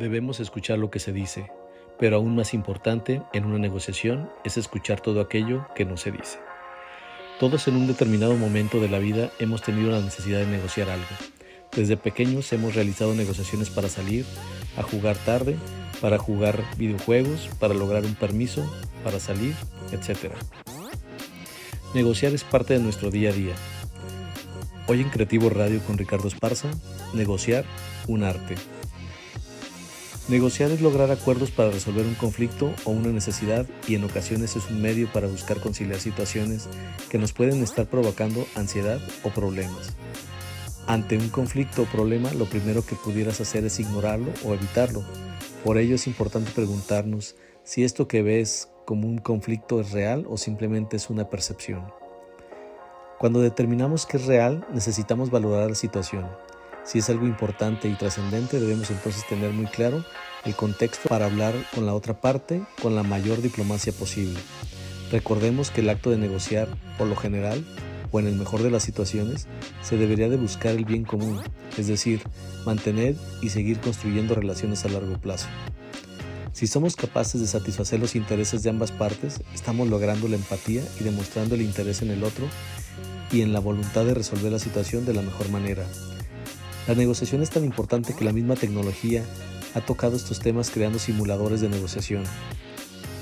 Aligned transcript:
Debemos 0.00 0.40
escuchar 0.40 0.78
lo 0.78 0.90
que 0.90 0.98
se 0.98 1.12
dice, 1.12 1.52
pero 1.98 2.16
aún 2.16 2.34
más 2.34 2.54
importante 2.54 3.20
en 3.34 3.44
una 3.44 3.58
negociación 3.58 4.30
es 4.44 4.56
escuchar 4.56 5.02
todo 5.02 5.20
aquello 5.20 5.66
que 5.74 5.84
no 5.84 5.98
se 5.98 6.10
dice. 6.10 6.38
Todos 7.38 7.68
en 7.68 7.76
un 7.76 7.86
determinado 7.86 8.34
momento 8.34 8.80
de 8.80 8.88
la 8.88 8.98
vida 8.98 9.30
hemos 9.38 9.60
tenido 9.60 9.90
la 9.90 10.00
necesidad 10.00 10.38
de 10.38 10.46
negociar 10.46 10.88
algo. 10.88 11.04
Desde 11.76 11.98
pequeños 11.98 12.50
hemos 12.54 12.74
realizado 12.74 13.14
negociaciones 13.14 13.68
para 13.68 13.90
salir, 13.90 14.24
a 14.78 14.82
jugar 14.82 15.18
tarde, 15.18 15.56
para 16.00 16.16
jugar 16.16 16.64
videojuegos, 16.78 17.50
para 17.58 17.74
lograr 17.74 18.06
un 18.06 18.14
permiso, 18.14 18.64
para 19.04 19.20
salir, 19.20 19.54
etc. 19.92 20.32
Negociar 21.92 22.32
es 22.32 22.42
parte 22.42 22.72
de 22.72 22.80
nuestro 22.80 23.10
día 23.10 23.28
a 23.28 23.34
día. 23.34 23.54
Hoy 24.86 25.02
en 25.02 25.10
Creativo 25.10 25.50
Radio 25.50 25.78
con 25.80 25.98
Ricardo 25.98 26.26
Esparza, 26.26 26.70
negociar 27.12 27.66
un 28.08 28.24
arte. 28.24 28.54
Negociar 30.30 30.70
es 30.70 30.80
lograr 30.80 31.10
acuerdos 31.10 31.50
para 31.50 31.72
resolver 31.72 32.06
un 32.06 32.14
conflicto 32.14 32.72
o 32.84 32.92
una 32.92 33.08
necesidad 33.08 33.66
y 33.88 33.96
en 33.96 34.04
ocasiones 34.04 34.54
es 34.54 34.70
un 34.70 34.80
medio 34.80 35.12
para 35.12 35.26
buscar 35.26 35.58
conciliar 35.58 35.98
situaciones 35.98 36.68
que 37.08 37.18
nos 37.18 37.32
pueden 37.32 37.60
estar 37.64 37.86
provocando 37.86 38.46
ansiedad 38.54 39.00
o 39.24 39.30
problemas. 39.30 39.96
Ante 40.86 41.16
un 41.16 41.30
conflicto 41.30 41.82
o 41.82 41.86
problema, 41.86 42.32
lo 42.32 42.44
primero 42.44 42.86
que 42.86 42.94
pudieras 42.94 43.40
hacer 43.40 43.64
es 43.64 43.80
ignorarlo 43.80 44.30
o 44.44 44.54
evitarlo. 44.54 45.04
Por 45.64 45.78
ello 45.78 45.96
es 45.96 46.06
importante 46.06 46.52
preguntarnos 46.52 47.34
si 47.64 47.82
esto 47.82 48.06
que 48.06 48.22
ves 48.22 48.70
como 48.86 49.08
un 49.08 49.18
conflicto 49.18 49.80
es 49.80 49.90
real 49.90 50.26
o 50.30 50.36
simplemente 50.36 50.96
es 50.96 51.10
una 51.10 51.28
percepción. 51.28 51.92
Cuando 53.18 53.40
determinamos 53.40 54.06
que 54.06 54.18
es 54.18 54.26
real, 54.26 54.64
necesitamos 54.72 55.28
valorar 55.32 55.70
la 55.70 55.74
situación, 55.74 56.28
si 56.84 56.98
es 56.98 57.10
algo 57.10 57.26
importante 57.26 57.88
y 57.88 57.94
trascendente, 57.94 58.60
debemos 58.60 58.90
entonces 58.90 59.26
tener 59.28 59.52
muy 59.52 59.66
claro 59.66 60.04
el 60.44 60.54
contexto 60.54 61.08
para 61.08 61.26
hablar 61.26 61.54
con 61.74 61.86
la 61.86 61.94
otra 61.94 62.20
parte 62.20 62.62
con 62.82 62.94
la 62.94 63.02
mayor 63.02 63.42
diplomacia 63.42 63.92
posible. 63.92 64.40
Recordemos 65.12 65.70
que 65.70 65.80
el 65.80 65.90
acto 65.90 66.10
de 66.10 66.18
negociar, 66.18 66.68
por 66.96 67.06
lo 67.06 67.16
general, 67.16 67.64
o 68.12 68.20
en 68.20 68.26
el 68.26 68.36
mejor 68.36 68.62
de 68.62 68.70
las 68.70 68.82
situaciones, 68.82 69.46
se 69.82 69.96
debería 69.96 70.28
de 70.28 70.36
buscar 70.36 70.74
el 70.74 70.84
bien 70.84 71.04
común, 71.04 71.40
es 71.76 71.86
decir, 71.86 72.22
mantener 72.64 73.16
y 73.40 73.50
seguir 73.50 73.80
construyendo 73.80 74.34
relaciones 74.34 74.84
a 74.84 74.88
largo 74.88 75.18
plazo. 75.18 75.48
Si 76.52 76.66
somos 76.66 76.96
capaces 76.96 77.40
de 77.40 77.46
satisfacer 77.46 78.00
los 78.00 78.16
intereses 78.16 78.62
de 78.62 78.70
ambas 78.70 78.90
partes, 78.90 79.40
estamos 79.54 79.88
logrando 79.88 80.28
la 80.28 80.36
empatía 80.36 80.82
y 81.00 81.04
demostrando 81.04 81.54
el 81.54 81.62
interés 81.62 82.02
en 82.02 82.10
el 82.10 82.24
otro 82.24 82.46
y 83.30 83.42
en 83.42 83.52
la 83.52 83.60
voluntad 83.60 84.04
de 84.04 84.14
resolver 84.14 84.50
la 84.50 84.58
situación 84.58 85.06
de 85.06 85.14
la 85.14 85.22
mejor 85.22 85.48
manera, 85.50 85.86
la 86.90 86.96
negociación 86.96 87.40
es 87.40 87.50
tan 87.50 87.64
importante 87.64 88.14
que 88.14 88.24
la 88.24 88.32
misma 88.32 88.56
tecnología 88.56 89.22
ha 89.76 89.80
tocado 89.80 90.16
estos 90.16 90.40
temas 90.40 90.70
creando 90.70 90.98
simuladores 90.98 91.60
de 91.60 91.68
negociación, 91.68 92.24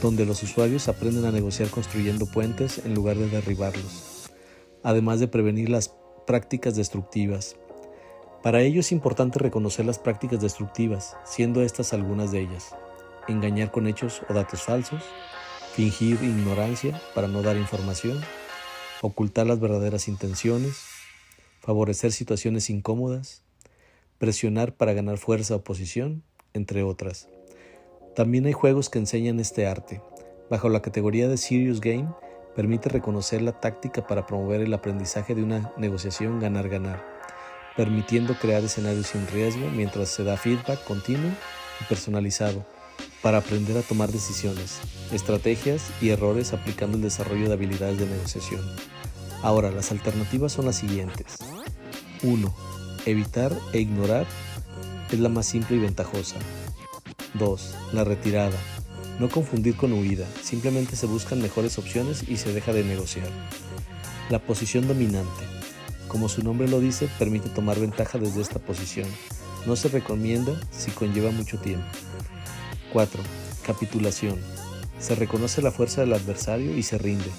donde 0.00 0.24
los 0.24 0.40
usuarios 0.44 0.86
aprenden 0.86 1.24
a 1.24 1.32
negociar 1.32 1.68
construyendo 1.70 2.26
puentes 2.26 2.78
en 2.84 2.94
lugar 2.94 3.16
de 3.16 3.28
derribarlos, 3.28 4.30
además 4.84 5.18
de 5.18 5.26
prevenir 5.26 5.68
las 5.68 5.96
prácticas 6.28 6.76
destructivas. 6.76 7.56
Para 8.40 8.62
ello 8.62 8.78
es 8.78 8.92
importante 8.92 9.40
reconocer 9.40 9.84
las 9.84 9.98
prácticas 9.98 10.40
destructivas, 10.40 11.16
siendo 11.24 11.60
estas 11.60 11.92
algunas 11.92 12.30
de 12.30 12.42
ellas. 12.42 12.72
Engañar 13.26 13.72
con 13.72 13.88
hechos 13.88 14.22
o 14.28 14.32
datos 14.32 14.62
falsos, 14.62 15.02
fingir 15.74 16.22
ignorancia 16.22 17.02
para 17.16 17.26
no 17.26 17.42
dar 17.42 17.56
información, 17.56 18.20
ocultar 19.02 19.44
las 19.44 19.58
verdaderas 19.58 20.06
intenciones, 20.06 20.84
favorecer 21.62 22.12
situaciones 22.12 22.70
incómodas, 22.70 23.42
presionar 24.18 24.74
para 24.74 24.92
ganar 24.92 25.18
fuerza 25.18 25.56
o 25.56 25.64
posición, 25.64 26.22
entre 26.54 26.82
otras. 26.82 27.28
También 28.14 28.46
hay 28.46 28.52
juegos 28.52 28.88
que 28.88 28.98
enseñan 28.98 29.40
este 29.40 29.66
arte. 29.66 30.00
Bajo 30.50 30.68
la 30.68 30.80
categoría 30.80 31.28
de 31.28 31.36
Serious 31.36 31.80
Game, 31.80 32.08
permite 32.54 32.88
reconocer 32.88 33.42
la 33.42 33.60
táctica 33.60 34.06
para 34.06 34.26
promover 34.26 34.62
el 34.62 34.72
aprendizaje 34.72 35.34
de 35.34 35.42
una 35.42 35.72
negociación 35.76 36.40
ganar-ganar, 36.40 37.04
permitiendo 37.76 38.34
crear 38.38 38.64
escenarios 38.64 39.08
sin 39.08 39.26
riesgo 39.28 39.68
mientras 39.70 40.08
se 40.08 40.24
da 40.24 40.38
feedback 40.38 40.82
continuo 40.84 41.30
y 41.80 41.84
personalizado 41.84 42.64
para 43.22 43.38
aprender 43.38 43.76
a 43.76 43.82
tomar 43.82 44.10
decisiones, 44.10 44.80
estrategias 45.12 45.90
y 46.00 46.08
errores 46.08 46.54
aplicando 46.54 46.96
el 46.96 47.02
desarrollo 47.02 47.48
de 47.48 47.54
habilidades 47.54 47.98
de 47.98 48.06
negociación. 48.06 48.62
Ahora, 49.42 49.70
las 49.70 49.90
alternativas 49.90 50.52
son 50.52 50.64
las 50.64 50.76
siguientes. 50.76 51.36
1 52.22 52.76
Evitar 53.06 53.56
e 53.72 53.78
ignorar 53.78 54.26
es 55.12 55.20
la 55.20 55.28
más 55.28 55.46
simple 55.46 55.76
y 55.76 55.78
ventajosa. 55.78 56.34
2. 57.34 57.74
La 57.92 58.02
retirada. 58.02 58.58
No 59.20 59.28
confundir 59.28 59.76
con 59.76 59.92
huida, 59.92 60.26
simplemente 60.42 60.96
se 60.96 61.06
buscan 61.06 61.40
mejores 61.40 61.78
opciones 61.78 62.28
y 62.28 62.36
se 62.36 62.52
deja 62.52 62.72
de 62.72 62.82
negociar. 62.82 63.28
La 64.28 64.40
posición 64.40 64.88
dominante. 64.88 65.44
Como 66.08 66.28
su 66.28 66.42
nombre 66.42 66.66
lo 66.66 66.80
dice, 66.80 67.08
permite 67.16 67.48
tomar 67.48 67.78
ventaja 67.78 68.18
desde 68.18 68.42
esta 68.42 68.58
posición. 68.58 69.06
No 69.66 69.76
se 69.76 69.86
recomienda 69.86 70.60
si 70.72 70.90
conlleva 70.90 71.30
mucho 71.30 71.60
tiempo. 71.60 71.86
4. 72.92 73.22
Capitulación. 73.64 74.36
Se 74.98 75.14
reconoce 75.14 75.62
la 75.62 75.70
fuerza 75.70 76.00
del 76.00 76.12
adversario 76.12 76.76
y 76.76 76.82
se 76.82 76.98
rinde. 76.98 77.30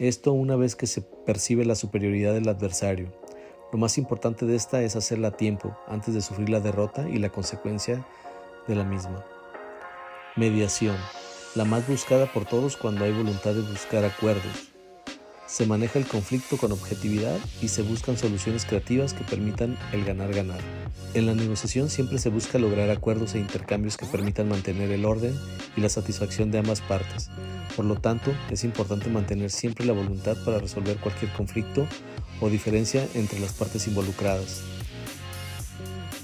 Esto 0.00 0.32
una 0.32 0.56
vez 0.56 0.74
que 0.74 0.88
se 0.88 1.02
percibe 1.02 1.64
la 1.64 1.76
superioridad 1.76 2.34
del 2.34 2.48
adversario. 2.48 3.12
Lo 3.74 3.78
más 3.78 3.98
importante 3.98 4.46
de 4.46 4.54
esta 4.54 4.82
es 4.82 4.94
hacerla 4.94 5.28
a 5.28 5.36
tiempo, 5.36 5.76
antes 5.88 6.14
de 6.14 6.20
sufrir 6.20 6.48
la 6.48 6.60
derrota 6.60 7.08
y 7.08 7.18
la 7.18 7.30
consecuencia 7.30 8.06
de 8.68 8.76
la 8.76 8.84
misma. 8.84 9.24
Mediación, 10.36 10.94
la 11.56 11.64
más 11.64 11.88
buscada 11.88 12.32
por 12.32 12.44
todos 12.44 12.76
cuando 12.76 13.04
hay 13.04 13.10
voluntad 13.10 13.52
de 13.52 13.62
buscar 13.62 14.04
acuerdos. 14.04 14.70
Se 15.46 15.66
maneja 15.66 15.98
el 15.98 16.06
conflicto 16.06 16.56
con 16.56 16.70
objetividad 16.70 17.36
y 17.60 17.66
se 17.66 17.82
buscan 17.82 18.16
soluciones 18.16 18.64
creativas 18.64 19.12
que 19.12 19.24
permitan 19.24 19.76
el 19.90 20.04
ganar-ganar. 20.04 20.60
En 21.14 21.26
la 21.26 21.34
negociación 21.34 21.90
siempre 21.90 22.18
se 22.18 22.28
busca 22.28 22.58
lograr 22.58 22.90
acuerdos 22.90 23.36
e 23.36 23.38
intercambios 23.38 23.96
que 23.96 24.04
permitan 24.04 24.48
mantener 24.48 24.90
el 24.90 25.04
orden 25.04 25.32
y 25.76 25.80
la 25.80 25.88
satisfacción 25.88 26.50
de 26.50 26.58
ambas 26.58 26.80
partes. 26.80 27.30
Por 27.76 27.84
lo 27.84 27.94
tanto, 27.94 28.32
es 28.50 28.64
importante 28.64 29.08
mantener 29.10 29.52
siempre 29.52 29.86
la 29.86 29.92
voluntad 29.92 30.36
para 30.44 30.58
resolver 30.58 30.96
cualquier 30.98 31.32
conflicto 31.32 31.86
o 32.40 32.50
diferencia 32.50 33.06
entre 33.14 33.38
las 33.38 33.52
partes 33.52 33.86
involucradas. 33.86 34.62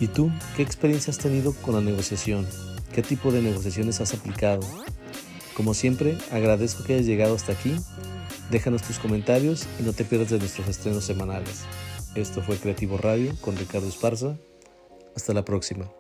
¿Y 0.01 0.09
tú 0.09 0.33
qué 0.57 0.63
experiencia 0.63 1.13
has 1.13 1.19
tenido 1.19 1.53
con 1.53 1.77
la 1.77 1.81
negociación? 1.81 2.45
¿Qué 2.93 3.03
tipo 3.03 3.31
de 3.31 3.43
negociaciones 3.43 4.01
has 4.01 4.13
aplicado? 4.13 4.61
Como 5.55 5.73
siempre, 5.73 6.19
agradezco 6.33 6.83
que 6.83 6.95
hayas 6.95 7.07
llegado 7.07 7.37
hasta 7.37 7.53
aquí. 7.53 7.77
Déjanos 8.51 8.83
tus 8.83 8.99
comentarios 8.99 9.69
y 9.79 9.85
no 9.85 9.93
te 9.93 10.05
pierdas 10.05 10.31
de 10.31 10.39
nuestros 10.41 10.67
estrenos 10.67 11.05
semanales. 11.05 11.61
Esto 12.17 12.43
fue 12.43 12.57
Creativo 12.57 12.99
Radio 12.99 13.37
con 13.41 13.57
Ricardo 13.57 13.87
Esparza. 13.87 14.37
Hasta 15.15 15.35
la 15.35 15.45
próxima. 15.45 15.91